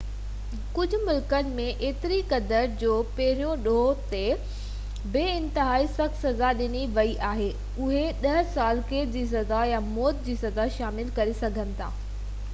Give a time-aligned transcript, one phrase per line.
[0.75, 4.21] ڪجهہ ملڪن ۾ ايتري قدر جو پهرين ڏوهہ تي
[5.17, 7.51] بہ انتهائي سخت سزا ڏني ويئي آهي
[7.83, 11.91] اهي 10 سال قيد جي سزا يا موت جي سزا شامل ڪري سگهن ٿا